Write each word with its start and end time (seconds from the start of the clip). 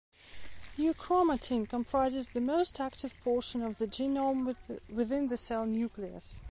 Euchromatin 0.79 1.67
comprises 1.69 2.25
the 2.29 2.41
most 2.41 2.79
active 2.79 3.13
portion 3.19 3.61
of 3.61 3.77
the 3.77 3.85
genome 3.85 4.51
within 4.89 5.27
the 5.27 5.37
cell 5.37 5.67
nucleus. 5.67 6.39